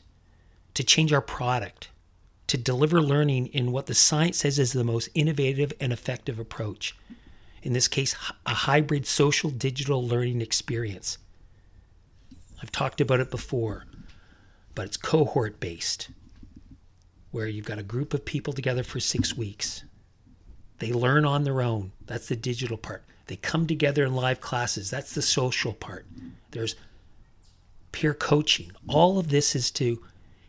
to 0.74 0.84
change 0.84 1.12
our 1.12 1.20
product, 1.20 1.88
to 2.48 2.58
deliver 2.58 3.00
learning 3.00 3.46
in 3.48 3.72
what 3.72 3.86
the 3.86 3.94
science 3.94 4.38
says 4.38 4.58
is 4.58 4.72
the 4.72 4.84
most 4.84 5.08
innovative 5.14 5.72
and 5.80 5.92
effective 5.92 6.38
approach. 6.38 6.96
In 7.62 7.72
this 7.72 7.88
case, 7.88 8.14
a 8.44 8.54
hybrid 8.54 9.06
social 9.06 9.50
digital 9.50 10.06
learning 10.06 10.42
experience. 10.42 11.18
I've 12.62 12.72
talked 12.72 13.00
about 13.00 13.20
it 13.20 13.30
before 13.30 13.86
but 14.74 14.86
it's 14.86 14.96
cohort 14.96 15.60
based, 15.60 16.10
where 17.30 17.46
you've 17.46 17.66
got 17.66 17.78
a 17.78 17.84
group 17.84 18.14
of 18.14 18.24
people 18.24 18.52
together 18.52 18.82
for 18.82 19.00
six 19.00 19.36
weeks. 19.36 19.84
They 20.78 20.92
learn 20.92 21.24
on 21.24 21.44
their 21.44 21.62
own. 21.62 21.92
That's 22.06 22.28
the 22.28 22.36
digital 22.36 22.76
part. 22.76 23.04
They 23.26 23.36
come 23.36 23.66
together 23.66 24.04
in 24.04 24.14
live 24.14 24.40
classes. 24.40 24.90
That's 24.90 25.14
the 25.14 25.22
social 25.22 25.72
part. 25.72 26.06
There's 26.50 26.76
peer 27.92 28.12
coaching. 28.12 28.72
All 28.88 29.18
of 29.18 29.28
this 29.28 29.54
is 29.54 29.70
to 29.72 30.02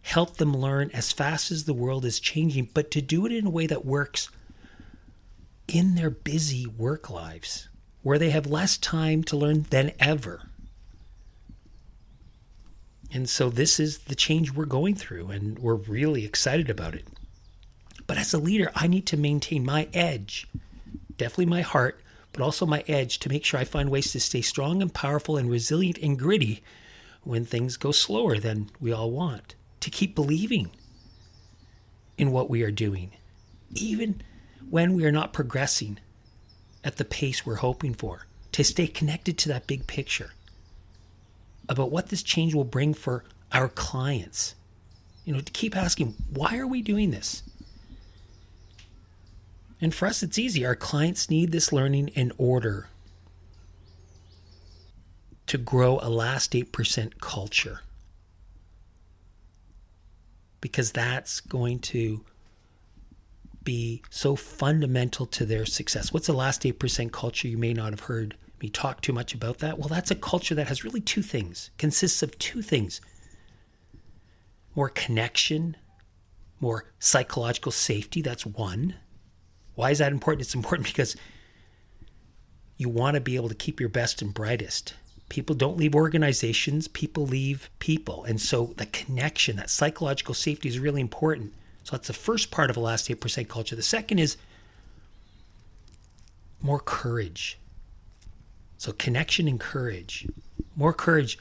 help 0.06 0.38
them 0.38 0.56
learn 0.56 0.92
as 0.94 1.12
fast 1.12 1.52
as 1.52 1.64
the 1.64 1.74
world 1.74 2.06
is 2.06 2.20
changing, 2.20 2.70
but 2.76 2.92
to 2.92 3.02
do 3.02 3.26
it 3.26 3.32
in 3.32 3.48
a 3.48 3.50
way 3.50 3.66
that 3.66 3.84
works 3.84 4.30
in 5.68 5.96
their 5.96 6.12
busy 6.12 6.68
work 6.68 7.10
lives 7.10 7.70
where 8.04 8.20
they 8.20 8.30
have 8.30 8.46
less 8.46 8.78
time 8.78 9.24
to 9.24 9.36
learn 9.36 9.64
than 9.72 9.92
ever. 10.00 10.44
And 13.12 13.28
so 13.28 13.50
this 13.50 13.80
is 13.80 13.98
the 13.98 14.14
change 14.14 14.54
we're 14.54 14.66
going 14.66 14.94
through, 14.94 15.32
and 15.32 15.58
we're 15.58 15.74
really 15.74 16.24
excited 16.24 16.70
about 16.70 16.94
it. 16.94 17.08
But 18.06 18.20
as 18.20 18.32
a 18.32 18.38
leader, 18.38 18.72
I 18.76 18.86
need 18.86 19.08
to 19.08 19.18
maintain 19.18 19.66
my 19.66 19.88
edge, 19.92 20.48
definitely 21.18 21.48
my 21.48 21.62
heart, 21.62 22.00
but 22.32 22.44
also 22.44 22.68
my 22.68 22.84
edge 22.88 23.18
to 23.20 23.30
make 23.30 23.44
sure 23.44 23.60
I 23.60 23.64
find 23.64 23.90
ways 23.90 24.12
to 24.12 24.20
stay 24.20 24.42
strong 24.42 24.84
and 24.84 24.94
powerful 24.94 25.36
and 25.36 25.50
resilient 25.50 25.98
and 25.98 26.20
gritty 26.20 26.62
when 27.24 27.44
things 27.44 27.76
go 27.76 27.92
slower 27.92 28.38
than 28.38 28.70
we 28.80 28.92
all 28.92 29.10
want, 29.10 29.56
to 29.86 29.92
keep 29.92 30.16
believing 30.16 30.72
in 32.18 32.32
what 32.32 32.50
we 32.50 32.64
are 32.64 32.72
doing, 32.72 33.12
even 33.76 34.20
when 34.68 34.96
we 34.96 35.06
are 35.06 35.12
not 35.12 35.32
progressing 35.32 36.00
at 36.84 36.98
the 36.98 37.06
pace 37.06 37.46
we're 37.46 37.58
hoping 37.58 37.94
for, 37.94 38.26
to 38.52 38.64
stay 38.64 38.88
connected 38.88 39.38
to 39.38 39.48
that 39.48 39.68
big 39.68 39.86
picture 39.86 40.32
about 41.70 41.92
what 41.92 42.10
this 42.10 42.24
change 42.24 42.56
will 42.56 42.64
bring 42.64 42.96
for 42.96 43.26
our 43.52 43.70
clients. 43.70 44.56
You 45.24 45.34
know, 45.34 45.40
to 45.40 45.52
keep 45.52 45.78
asking, 45.78 46.16
why 46.34 46.58
are 46.58 46.66
we 46.66 46.82
doing 46.82 47.12
this? 47.12 47.44
And 49.80 49.94
for 49.94 50.08
us, 50.08 50.24
it's 50.24 50.40
easy. 50.40 50.66
Our 50.66 50.76
clients 50.76 51.30
need 51.30 51.52
this 51.52 51.72
learning 51.72 52.08
in 52.16 52.32
order 52.40 52.90
to 55.46 55.60
grow 55.60 56.00
a 56.02 56.10
last 56.10 56.54
8% 56.54 57.20
culture. 57.22 57.82
Because 60.66 60.92
that's 60.94 61.42
going 61.42 61.78
to 61.78 62.26
be 63.64 64.02
so 64.10 64.36
fundamental 64.36 65.28
to 65.28 65.46
their 65.46 65.64
success. 65.64 66.12
What's 66.12 66.26
the 66.26 66.34
last 66.34 66.64
8% 66.64 67.12
culture? 67.12 67.48
You 67.48 67.60
may 67.60 67.72
not 67.72 67.92
have 67.92 68.00
heard 68.00 68.36
me 68.60 68.70
talk 68.70 69.02
too 69.02 69.14
much 69.14 69.36
about 69.36 69.60
that. 69.60 69.78
Well, 69.78 69.90
that's 69.90 70.10
a 70.10 70.16
culture 70.16 70.56
that 70.56 70.68
has 70.68 70.84
really 70.84 71.02
two 71.02 71.22
things, 71.22 71.70
consists 71.78 72.24
of 72.24 72.36
two 72.40 72.64
things 72.64 73.00
more 74.74 74.90
connection, 74.90 75.78
more 76.60 76.86
psychological 76.98 77.72
safety. 77.72 78.24
That's 78.24 78.44
one. 78.44 78.96
Why 79.76 79.92
is 79.92 80.00
that 80.00 80.12
important? 80.12 80.42
It's 80.42 80.56
important 80.56 80.88
because 80.88 81.16
you 82.76 82.90
want 82.90 83.14
to 83.14 83.22
be 83.22 83.36
able 83.36 83.50
to 83.50 83.56
keep 83.56 83.80
your 83.80 83.90
best 83.90 84.24
and 84.24 84.34
brightest. 84.34 84.96
People 85.30 85.56
don't 85.56 85.78
leave 85.78 85.96
organizations, 85.96 86.88
people 86.88 87.26
leave 87.26 87.70
people. 87.80 88.24
And 88.26 88.40
so 88.40 88.74
the 88.78 88.86
connection, 88.86 89.56
that 89.56 89.70
psychological 89.70 90.34
safety 90.34 90.70
is 90.70 90.80
really 90.80 91.02
important. 91.02 91.54
So 91.84 91.96
that's 91.96 92.08
the 92.08 92.14
first 92.14 92.52
part 92.52 92.70
of 92.70 92.78
a 92.78 92.80
last 92.80 93.10
8% 93.10 93.48
culture. 93.48 93.76
The 93.76 93.84
second 93.84 94.20
is 94.20 94.38
more 96.62 96.80
courage. 96.80 97.60
So, 98.78 98.92
connection 98.92 99.48
and 99.48 99.60
courage, 99.60 100.28
more 100.76 100.94
courage 100.94 101.40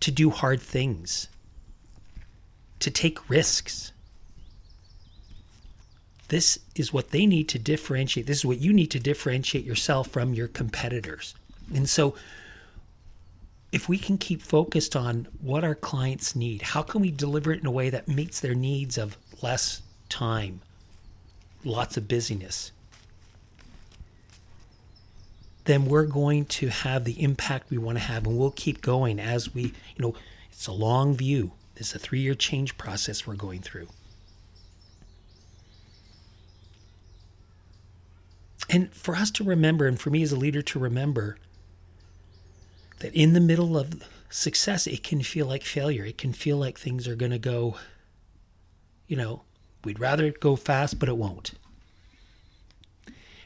to 0.00 0.10
do 0.10 0.30
hard 0.30 0.60
things, 0.60 1.28
to 2.80 2.90
take 2.90 3.28
risks. 3.28 3.92
This 6.28 6.58
is 6.74 6.92
what 6.92 7.10
they 7.10 7.26
need 7.26 7.48
to 7.50 7.58
differentiate. 7.58 8.26
This 8.26 8.38
is 8.38 8.46
what 8.46 8.58
you 8.58 8.72
need 8.72 8.90
to 8.92 9.00
differentiate 9.00 9.64
yourself 9.64 10.08
from 10.08 10.32
your 10.32 10.48
competitors. 10.48 11.34
And 11.74 11.88
so, 11.88 12.14
if 13.72 13.88
we 13.88 13.96
can 13.96 14.18
keep 14.18 14.42
focused 14.42 14.94
on 14.94 15.26
what 15.40 15.64
our 15.64 15.74
clients 15.74 16.36
need, 16.36 16.60
how 16.60 16.82
can 16.82 17.00
we 17.00 17.10
deliver 17.10 17.52
it 17.52 17.60
in 17.60 17.66
a 17.66 17.70
way 17.70 17.88
that 17.88 18.06
meets 18.06 18.38
their 18.38 18.54
needs 18.54 18.98
of 18.98 19.16
less 19.40 19.80
time, 20.10 20.60
lots 21.64 21.96
of 21.96 22.06
busyness, 22.06 22.70
then 25.64 25.86
we're 25.86 26.04
going 26.04 26.44
to 26.44 26.68
have 26.68 27.04
the 27.04 27.22
impact 27.22 27.70
we 27.70 27.78
want 27.78 27.96
to 27.96 28.04
have 28.04 28.26
and 28.26 28.36
we'll 28.36 28.50
keep 28.50 28.82
going 28.82 29.18
as 29.18 29.54
we, 29.54 29.62
you 29.62 30.00
know, 30.00 30.14
it's 30.50 30.66
a 30.66 30.72
long 30.72 31.14
view. 31.14 31.52
It's 31.76 31.94
a 31.94 31.98
three 31.98 32.20
year 32.20 32.34
change 32.34 32.76
process 32.76 33.26
we're 33.26 33.34
going 33.34 33.62
through. 33.62 33.88
And 38.68 38.92
for 38.92 39.14
us 39.14 39.30
to 39.32 39.44
remember, 39.44 39.86
and 39.86 39.98
for 39.98 40.10
me 40.10 40.22
as 40.22 40.32
a 40.32 40.36
leader 40.36 40.62
to 40.62 40.78
remember, 40.78 41.38
that 43.02 43.14
in 43.14 43.32
the 43.34 43.40
middle 43.40 43.76
of 43.76 44.02
success, 44.30 44.86
it 44.86 45.04
can 45.04 45.22
feel 45.22 45.46
like 45.46 45.62
failure. 45.62 46.04
It 46.04 46.18
can 46.18 46.32
feel 46.32 46.56
like 46.56 46.78
things 46.78 47.06
are 47.06 47.16
going 47.16 47.32
to 47.32 47.38
go, 47.38 47.76
you 49.06 49.16
know, 49.16 49.42
we'd 49.84 50.00
rather 50.00 50.24
it 50.26 50.40
go 50.40 50.56
fast, 50.56 50.98
but 50.98 51.08
it 51.08 51.16
won't. 51.16 51.52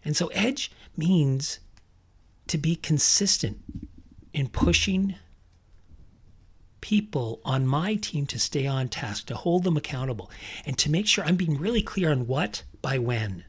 And 0.04 0.16
so, 0.16 0.28
edge 0.28 0.70
means 0.96 1.58
to 2.46 2.58
be 2.58 2.76
consistent 2.76 3.58
in 4.32 4.48
pushing 4.48 5.16
people 6.80 7.40
on 7.44 7.66
my 7.66 7.96
team 7.96 8.26
to 8.26 8.38
stay 8.38 8.66
on 8.66 8.88
task, 8.88 9.26
to 9.26 9.34
hold 9.34 9.64
them 9.64 9.76
accountable, 9.76 10.30
and 10.64 10.78
to 10.78 10.90
make 10.90 11.08
sure 11.08 11.24
I'm 11.24 11.34
being 11.34 11.58
really 11.58 11.82
clear 11.82 12.12
on 12.12 12.28
what 12.28 12.62
by 12.82 12.98
when. 12.98 13.44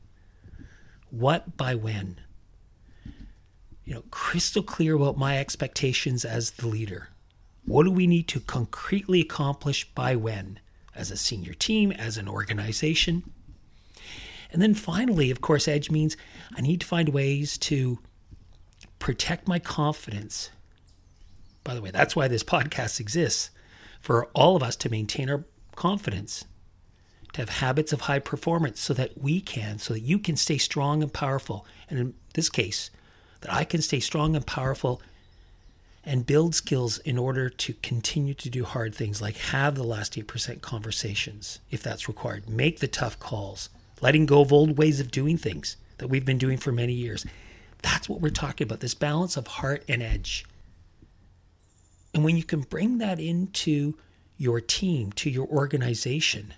What 1.12 1.56
by 1.56 1.76
when. 1.76 2.20
You 3.88 3.94
know, 3.94 4.04
crystal 4.12 4.64
clear 4.64 4.96
about 4.96 5.18
my 5.18 5.38
expectations 5.38 6.26
as 6.26 6.52
the 6.52 6.68
leader. 6.68 7.08
What 7.64 7.86
do 7.86 7.92
we 7.92 8.06
need 8.06 8.28
to 8.28 8.42
concretely 8.42 9.22
accomplish 9.22 9.90
by 9.96 10.14
when, 10.14 10.60
as 10.94 11.10
a 11.10 11.16
senior 11.16 11.54
team, 11.54 11.94
as 11.94 12.18
an 12.18 12.28
organization? 12.28 13.32
And 14.52 14.62
then 14.62 14.74
finally, 14.74 15.32
of 15.32 15.40
course, 15.40 15.70
Edge 15.70 15.90
means 15.90 16.18
I 16.54 16.60
need 16.60 16.82
to 16.82 16.86
find 16.86 17.10
ways 17.10 17.58
to 17.60 18.00
protect 19.00 19.48
my 19.48 19.58
confidence. 19.58 20.50
By 21.64 21.74
the 21.74 21.82
way, 21.82 21.92
that's 21.92 22.14
why 22.14 22.28
this 22.28 22.44
podcast 22.44 23.00
exists 23.00 23.52
for 24.02 24.26
all 24.34 24.58
of 24.58 24.64
us 24.64 24.76
to 24.78 24.90
maintain 24.90 25.30
our 25.30 25.46
confidence, 25.78 26.44
to 27.32 27.42
have 27.42 27.50
habits 27.50 27.94
of 27.94 28.02
high 28.02 28.20
performance 28.20 28.82
so 28.82 28.94
that 28.96 29.18
we 29.18 29.40
can, 29.40 29.80
so 29.80 29.94
that 29.94 30.02
you 30.02 30.20
can 30.20 30.36
stay 30.36 30.58
strong 30.58 31.02
and 31.02 31.14
powerful. 31.14 31.66
And 31.90 31.98
in 31.98 32.14
this 32.34 32.50
case, 32.50 32.90
that 33.42 33.54
I 33.54 33.64
can 33.64 33.82
stay 33.82 34.00
strong 34.00 34.36
and 34.36 34.46
powerful 34.46 35.02
and 36.04 36.26
build 36.26 36.56
skills 36.56 37.00
in 37.00 37.18
order 37.18 37.50
to 37.50 37.74
continue 37.82 38.34
to 38.34 38.50
do 38.50 38.64
hard 38.64 38.96
things 38.96 39.22
like 39.22 39.36
have 39.38 39.76
the 39.76 39.84
last 39.84 40.14
8% 40.14 40.62
conversations 40.62 41.60
if 41.70 41.84
that's 41.84 42.08
required, 42.08 42.50
make 42.50 42.80
the 42.80 42.88
tough 42.88 43.20
calls, 43.20 43.70
letting 44.00 44.26
go 44.26 44.42
of 44.42 44.54
old 44.54 44.78
ways 44.78 45.00
of 45.00 45.12
doing 45.12 45.38
things 45.38 45.76
that 45.98 46.08
we've 46.08 46.26
been 46.26 46.38
doing 46.38 46.58
for 46.58 46.72
many 46.72 46.94
years, 46.94 47.26
that's 47.82 48.08
what 48.08 48.22
we're 48.22 48.30
talking 48.30 48.66
about 48.66 48.80
this 48.80 48.94
balance 48.94 49.36
of 49.38 49.48
heart 49.48 49.84
and 49.88 50.02
edge. 50.02 50.46
And 52.14 52.24
when 52.24 52.38
you 52.38 52.44
can 52.44 52.62
bring 52.62 53.00
that 53.00 53.20
into 53.20 53.96
your 54.38 54.62
team, 54.62 55.12
to 55.14 55.30
your 55.30 55.48
organization, 55.48 56.54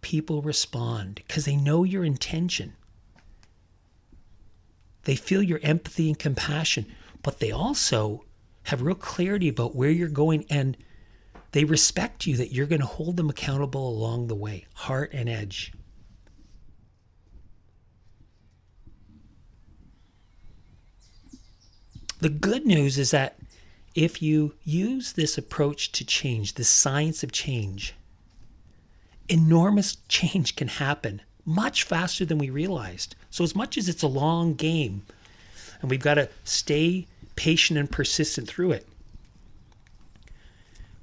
people 0.00 0.42
respond 0.42 1.22
because 1.26 1.44
they 1.44 1.56
know 1.56 1.84
your 1.84 2.04
intention. 2.04 2.74
They 5.04 5.16
feel 5.16 5.42
your 5.42 5.60
empathy 5.62 6.08
and 6.08 6.18
compassion, 6.18 6.86
but 7.22 7.40
they 7.40 7.50
also 7.50 8.24
have 8.64 8.82
real 8.82 8.94
clarity 8.94 9.48
about 9.48 9.74
where 9.74 9.90
you're 9.90 10.08
going 10.08 10.44
and 10.48 10.76
they 11.52 11.64
respect 11.64 12.26
you 12.26 12.36
that 12.36 12.52
you're 12.52 12.66
going 12.66 12.80
to 12.80 12.86
hold 12.86 13.16
them 13.16 13.28
accountable 13.28 13.88
along 13.88 14.28
the 14.28 14.34
way. 14.34 14.66
Heart 14.74 15.10
and 15.12 15.28
edge. 15.28 15.72
The 22.20 22.28
good 22.28 22.64
news 22.64 22.98
is 22.98 23.10
that 23.10 23.38
if 23.94 24.22
you 24.22 24.54
use 24.62 25.12
this 25.12 25.36
approach 25.36 25.92
to 25.92 26.04
change, 26.04 26.54
the 26.54 26.64
science 26.64 27.22
of 27.22 27.32
change, 27.32 27.94
enormous 29.28 29.96
change 30.08 30.56
can 30.56 30.68
happen 30.68 31.20
much 31.44 31.82
faster 31.82 32.24
than 32.24 32.38
we 32.38 32.48
realized. 32.48 33.16
So, 33.32 33.42
as 33.44 33.56
much 33.56 33.78
as 33.78 33.88
it's 33.88 34.02
a 34.02 34.08
long 34.08 34.52
game 34.52 35.04
and 35.80 35.90
we've 35.90 36.02
got 36.02 36.14
to 36.14 36.28
stay 36.44 37.06
patient 37.34 37.78
and 37.78 37.90
persistent 37.90 38.46
through 38.46 38.72
it, 38.72 38.86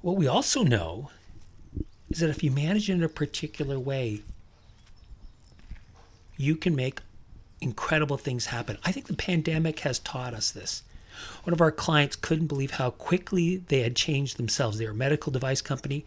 what 0.00 0.16
we 0.16 0.28
also 0.28 0.62
know 0.62 1.10
is 2.08 2.20
that 2.20 2.30
if 2.30 2.44
you 2.44 2.52
manage 2.52 2.88
it 2.88 2.94
in 2.94 3.02
a 3.02 3.08
particular 3.08 3.80
way, 3.80 4.22
you 6.36 6.54
can 6.54 6.76
make 6.76 7.00
incredible 7.60 8.16
things 8.16 8.46
happen. 8.46 8.78
I 8.84 8.92
think 8.92 9.08
the 9.08 9.14
pandemic 9.14 9.80
has 9.80 9.98
taught 9.98 10.32
us 10.32 10.52
this. 10.52 10.84
One 11.42 11.52
of 11.52 11.60
our 11.60 11.72
clients 11.72 12.14
couldn't 12.14 12.46
believe 12.46 12.70
how 12.72 12.90
quickly 12.90 13.56
they 13.56 13.80
had 13.80 13.96
changed 13.96 14.36
themselves. 14.36 14.78
They 14.78 14.86
were 14.86 14.92
a 14.92 14.94
medical 14.94 15.32
device 15.32 15.60
company. 15.62 16.06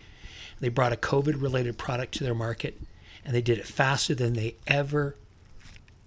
They 0.62 0.70
brought 0.70 0.94
a 0.94 0.98
COVID 0.98 1.42
related 1.42 1.78
product 1.78 2.14
to 2.16 2.24
their 2.24 2.34
market 2.34 2.80
and 3.26 3.36
they 3.36 3.42
did 3.42 3.58
it 3.58 3.68
faster 3.68 4.16
than 4.16 4.34
they 4.34 4.56
ever 4.68 5.18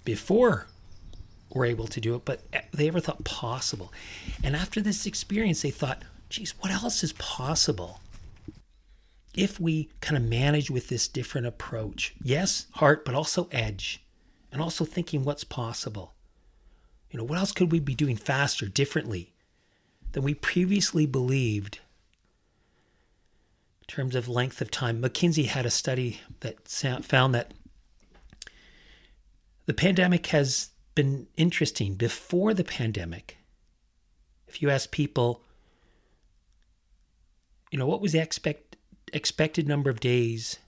before 0.07 0.67
were 1.53 1.67
able 1.67 1.87
to 1.89 2.01
do 2.01 2.15
it, 2.15 2.25
but 2.25 2.41
they 2.73 2.89
ever 2.89 3.01
thought 3.01 3.25
possible. 3.25 3.93
And 4.43 4.57
after 4.57 4.81
this 4.81 5.05
experience, 5.05 5.63
they 5.63 5.71
thought, 5.71 6.03
geez, 6.31 6.55
what 6.61 6.73
else 6.73 7.05
is 7.05 7.13
possible? 7.15 8.01
If 9.35 9.61
we 9.61 9.91
kind 10.01 10.17
of 10.17 10.29
manage 10.29 10.71
with 10.71 10.89
this 10.89 11.09
different 11.09 11.47
approach, 11.47 12.15
yes, 12.23 12.67
heart, 12.73 13.05
but 13.05 13.15
also 13.15 13.49
edge, 13.53 14.03
and 14.51 14.63
also 14.63 14.85
thinking 14.85 15.25
what's 15.25 15.45
possible. 15.45 16.15
You 17.11 17.19
know, 17.19 17.25
what 17.25 17.39
else 17.39 17.53
could 17.53 17.71
we 17.71 17.81
be 17.81 17.95
doing 17.95 18.17
faster, 18.17 18.67
differently 18.67 19.35
than 20.13 20.23
we 20.23 20.35
previously 20.35 21.05
believed 21.07 21.81
in 23.81 23.87
terms 23.87 24.15
of 24.15 24.29
length 24.29 24.61
of 24.61 24.71
time? 24.71 25.03
McKinsey 25.03 25.47
had 25.47 25.67
a 25.67 25.71
study 25.71 26.21
that 26.41 26.69
found 27.05 27.35
that 27.35 27.53
the 29.67 29.75
pandemic 29.75 30.29
has 30.29 30.71
been 30.95 31.27
interesting. 31.37 31.95
Before 31.95 32.55
the 32.55 32.65
pandemic, 32.65 33.37
if 34.49 34.63
you 34.63 34.71
ask 34.71 34.91
people, 34.91 35.43
you 37.71 37.79
know, 37.79 37.87
what 37.87 38.01
was 38.01 38.13
the 38.13 38.21
expect, 38.21 38.77
expected 39.13 39.69
number 39.69 39.91
of 39.91 40.01
days 40.01 40.59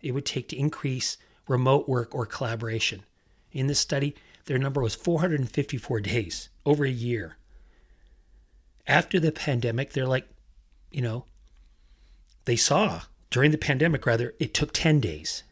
it 0.00 0.12
would 0.12 0.26
take 0.26 0.48
to 0.48 0.56
increase 0.56 1.16
remote 1.48 1.88
work 1.88 2.14
or 2.14 2.26
collaboration? 2.26 3.04
In 3.52 3.66
this 3.66 3.80
study, 3.80 4.14
their 4.44 4.58
number 4.58 4.82
was 4.82 4.94
454 4.94 6.00
days, 6.00 6.48
over 6.66 6.84
a 6.84 6.90
year. 6.90 7.36
After 8.86 9.18
the 9.20 9.32
pandemic, 9.32 9.92
they're 9.92 10.06
like, 10.06 10.28
you 10.90 11.02
know, 11.02 11.24
they 12.44 12.56
saw 12.56 13.02
during 13.30 13.50
the 13.50 13.58
pandemic, 13.58 14.06
rather, 14.06 14.34
it 14.38 14.54
took 14.54 14.72
10 14.72 15.00
days. 15.00 15.42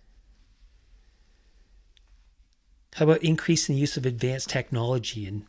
How 2.96 3.04
about 3.04 3.22
increasing 3.22 3.74
the 3.74 3.80
use 3.82 3.98
of 3.98 4.06
advanced 4.06 4.48
technology 4.48 5.26
in, 5.26 5.46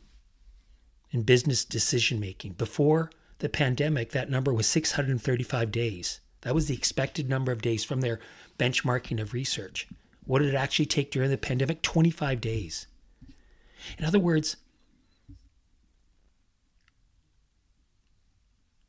in 1.11 1.23
business 1.23 1.63
decision 1.63 2.19
making? 2.19 2.53
Before 2.53 3.09
the 3.39 3.47
pandemic, 3.47 4.11
that 4.11 4.29
number 4.29 4.53
was 4.53 4.67
635 4.67 5.71
days. 5.71 6.19
That 6.41 6.53
was 6.53 6.67
the 6.67 6.75
expected 6.75 7.29
number 7.29 7.53
of 7.53 7.61
days 7.61 7.85
from 7.85 8.01
their 8.01 8.19
benchmarking 8.59 9.21
of 9.21 9.31
research. 9.31 9.87
What 10.25 10.39
did 10.39 10.49
it 10.49 10.57
actually 10.57 10.87
take 10.87 11.09
during 11.09 11.29
the 11.29 11.37
pandemic? 11.37 11.81
25 11.83 12.41
days. 12.41 12.87
In 13.97 14.03
other 14.03 14.19
words, 14.19 14.57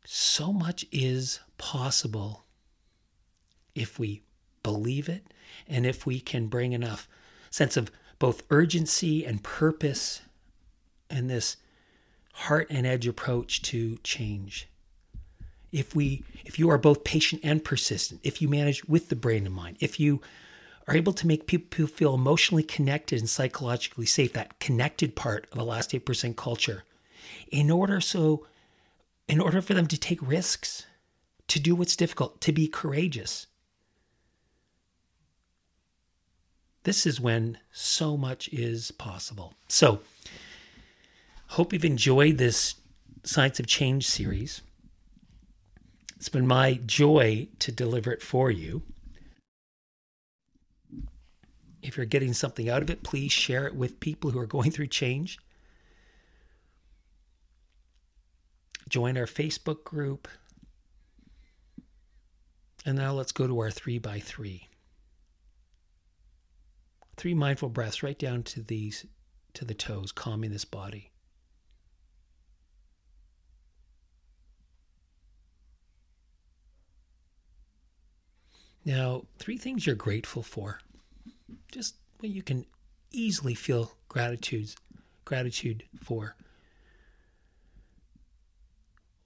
so 0.04 0.52
much 0.52 0.84
is 0.90 1.38
possible 1.58 2.44
if 3.76 4.00
we 4.00 4.22
believe 4.64 5.08
it 5.08 5.32
and 5.68 5.86
if 5.86 6.04
we 6.04 6.18
can 6.18 6.48
bring 6.48 6.72
enough 6.72 7.06
sense 7.50 7.76
of 7.76 7.92
both 8.18 8.42
urgency 8.50 9.24
and 9.24 9.42
purpose 9.42 10.22
and 11.10 11.30
this 11.30 11.56
heart 12.32 12.66
and 12.70 12.86
edge 12.86 13.06
approach 13.06 13.62
to 13.62 13.96
change. 13.98 14.68
If 15.72 15.94
we 15.94 16.24
if 16.44 16.58
you 16.58 16.70
are 16.70 16.78
both 16.78 17.04
patient 17.04 17.42
and 17.44 17.62
persistent, 17.64 18.20
if 18.24 18.40
you 18.40 18.48
manage 18.48 18.84
with 18.86 19.08
the 19.08 19.16
brain 19.16 19.44
and 19.44 19.54
mind, 19.54 19.76
if 19.80 20.00
you 20.00 20.20
are 20.86 20.96
able 20.96 21.12
to 21.12 21.26
make 21.26 21.46
people 21.46 21.86
feel 21.86 22.14
emotionally 22.14 22.62
connected 22.62 23.18
and 23.18 23.28
psychologically 23.28 24.06
safe, 24.06 24.32
that 24.32 24.58
connected 24.58 25.14
part 25.14 25.46
of 25.52 25.58
a 25.58 25.62
last 25.62 25.90
8% 25.90 26.36
culture, 26.36 26.84
in 27.50 27.70
order 27.70 28.00
so 28.00 28.46
in 29.28 29.40
order 29.40 29.60
for 29.60 29.74
them 29.74 29.86
to 29.86 29.98
take 29.98 30.26
risks, 30.26 30.86
to 31.48 31.60
do 31.60 31.74
what's 31.74 31.96
difficult, 31.96 32.40
to 32.40 32.52
be 32.52 32.66
courageous, 32.66 33.46
This 36.84 37.06
is 37.06 37.20
when 37.20 37.58
so 37.72 38.16
much 38.16 38.48
is 38.48 38.90
possible. 38.92 39.54
So, 39.68 40.00
hope 41.48 41.72
you've 41.72 41.84
enjoyed 41.84 42.38
this 42.38 42.76
Science 43.24 43.58
of 43.58 43.66
Change 43.66 44.06
series. 44.06 44.62
It's 46.16 46.28
been 46.28 46.46
my 46.46 46.80
joy 46.86 47.48
to 47.58 47.72
deliver 47.72 48.10
it 48.10 48.22
for 48.22 48.50
you. 48.50 48.82
If 51.82 51.96
you're 51.96 52.06
getting 52.06 52.32
something 52.32 52.68
out 52.68 52.82
of 52.82 52.90
it, 52.90 53.02
please 53.02 53.32
share 53.32 53.66
it 53.66 53.74
with 53.74 54.00
people 54.00 54.30
who 54.30 54.38
are 54.38 54.46
going 54.46 54.70
through 54.70 54.88
change. 54.88 55.38
Join 58.88 59.16
our 59.16 59.26
Facebook 59.26 59.84
group. 59.84 60.26
And 62.84 62.96
now 62.96 63.12
let's 63.12 63.32
go 63.32 63.46
to 63.46 63.60
our 63.60 63.70
three 63.70 63.98
by 63.98 64.18
three 64.18 64.68
three 67.18 67.34
mindful 67.34 67.68
breaths 67.68 68.02
right 68.02 68.18
down 68.18 68.42
to 68.44 68.62
these 68.62 69.04
to 69.52 69.64
the 69.64 69.74
toes, 69.74 70.12
calming 70.12 70.52
this 70.52 70.64
body. 70.64 71.10
Now, 78.84 79.24
three 79.38 79.58
things 79.58 79.84
you're 79.84 79.96
grateful 79.96 80.42
for. 80.42 80.80
Just 81.72 81.96
what 82.20 82.30
you 82.30 82.42
can 82.42 82.64
easily 83.10 83.54
feel 83.54 83.92
gratitude 84.08 84.74
gratitude 85.24 85.84
for. 86.02 86.36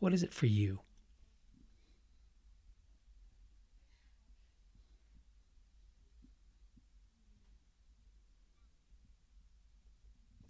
What 0.01 0.13
is 0.13 0.23
it 0.25 0.33
for 0.33 0.47
you? 0.47 0.81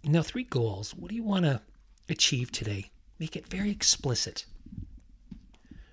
Now, 0.05 0.21
three 0.21 0.43
goals. 0.43 0.93
What 0.93 1.09
do 1.09 1.15
you 1.15 1.23
want 1.23 1.45
to 1.45 1.61
achieve 2.09 2.51
today? 2.51 2.91
Make 3.19 3.37
it 3.37 3.47
very 3.47 3.71
explicit. 3.71 4.45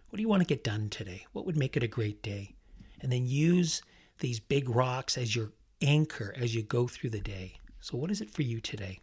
What 0.08 0.16
do 0.16 0.20
you 0.20 0.28
want 0.28 0.42
to 0.42 0.46
get 0.46 0.64
done 0.64 0.88
today? 0.88 1.26
What 1.32 1.46
would 1.46 1.56
make 1.56 1.76
it 1.76 1.84
a 1.84 1.88
great 1.88 2.20
day? 2.20 2.56
And 3.00 3.12
then 3.12 3.26
use 3.26 3.82
these 4.18 4.40
big 4.40 4.68
rocks 4.68 5.16
as 5.16 5.36
your 5.36 5.52
anchor 5.80 6.34
as 6.36 6.56
you 6.56 6.62
go 6.62 6.88
through 6.88 7.10
the 7.10 7.20
day. 7.20 7.54
So, 7.80 7.96
what 7.96 8.10
is 8.10 8.20
it 8.20 8.32
for 8.32 8.42
you 8.42 8.60
today? 8.60 8.98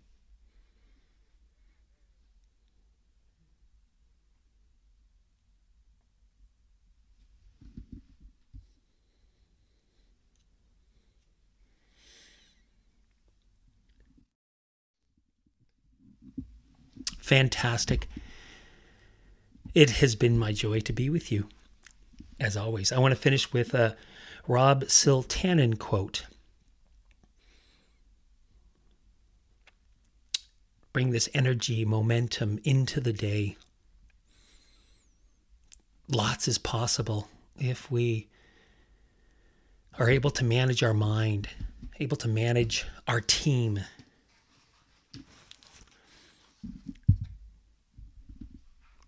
Fantastic. 17.28 18.08
It 19.76 19.90
has 20.00 20.16
been 20.16 20.40
my 20.40 20.54
joy 20.54 20.80
to 20.80 20.94
be 20.94 21.10
with 21.10 21.30
you, 21.30 21.50
as 22.40 22.56
always. 22.56 22.94
I 22.94 23.00
want 23.00 23.12
to 23.12 23.20
finish 23.20 23.52
with 23.52 23.74
a 23.74 23.98
Rob 24.48 24.86
Siltanen 24.86 25.78
quote. 25.78 26.26
Bring 30.94 31.12
this 31.12 31.28
energy, 31.34 31.84
momentum 31.84 32.60
into 32.64 33.02
the 33.02 33.14
day. 33.14 33.58
Lots 36.08 36.48
is 36.48 36.58
possible 36.58 37.28
if 37.60 37.92
we 37.92 38.30
are 40.00 40.10
able 40.10 40.32
to 40.32 40.46
manage 40.46 40.82
our 40.82 40.94
mind, 40.94 41.50
able 42.00 42.18
to 42.18 42.30
manage 42.30 42.86
our 43.06 43.20
team, 43.20 43.82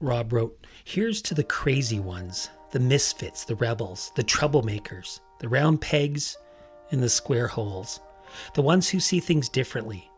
Rob 0.02 0.32
wrote, 0.32 0.66
Here's 0.86 1.22
to 1.24 1.34
the 1.34 1.44
crazy 1.44 2.00
ones, 2.00 2.50
the 2.72 2.80
misfits, 2.80 3.44
the 3.44 3.56
rebels, 3.56 4.12
the 4.16 4.24
troublemakers, 4.24 5.20
the 5.40 5.50
round 5.50 5.82
pegs 5.82 6.38
and 6.92 7.04
the 7.04 7.10
square 7.10 7.48
holes, 7.48 8.00
the 8.54 8.62
ones 8.62 8.90
who 8.90 9.00
see 9.00 9.20
things 9.20 9.50
differently. 9.50 10.10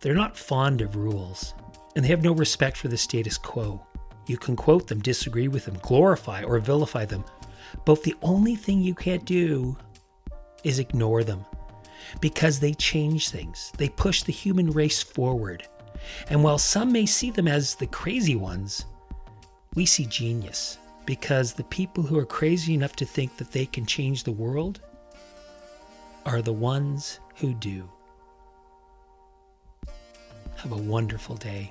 They're 0.00 0.14
not 0.14 0.36
fond 0.36 0.80
of 0.80 0.96
rules, 0.96 1.52
and 1.94 2.04
they 2.04 2.08
have 2.08 2.22
no 2.22 2.32
respect 2.32 2.78
for 2.78 2.88
the 2.88 2.96
status 2.96 3.36
quo. 3.36 3.84
You 4.26 4.38
can 4.38 4.56
quote 4.56 4.86
them, 4.86 5.00
disagree 5.00 5.48
with 5.48 5.66
them, 5.66 5.78
glorify 5.82 6.42
or 6.42 6.58
vilify 6.58 7.04
them, 7.04 7.24
but 7.84 8.02
the 8.02 8.16
only 8.22 8.56
thing 8.56 8.80
you 8.80 8.94
can't 8.94 9.24
do 9.26 9.76
is 10.64 10.78
ignore 10.78 11.22
them 11.22 11.44
because 12.20 12.60
they 12.60 12.72
change 12.74 13.28
things. 13.28 13.72
They 13.76 13.88
push 13.90 14.22
the 14.22 14.32
human 14.32 14.70
race 14.70 15.02
forward. 15.02 15.66
And 16.28 16.42
while 16.42 16.58
some 16.58 16.92
may 16.92 17.06
see 17.06 17.30
them 17.30 17.48
as 17.48 17.74
the 17.74 17.86
crazy 17.86 18.36
ones, 18.36 18.84
we 19.74 19.86
see 19.86 20.06
genius 20.06 20.78
because 21.06 21.52
the 21.52 21.64
people 21.64 22.04
who 22.04 22.18
are 22.18 22.26
crazy 22.26 22.74
enough 22.74 22.96
to 22.96 23.04
think 23.04 23.36
that 23.36 23.52
they 23.52 23.66
can 23.66 23.86
change 23.86 24.24
the 24.24 24.32
world 24.32 24.80
are 26.26 26.42
the 26.42 26.52
ones 26.52 27.20
who 27.36 27.54
do. 27.54 27.88
Have 30.56 30.72
a 30.72 30.76
wonderful 30.76 31.36
day. 31.36 31.70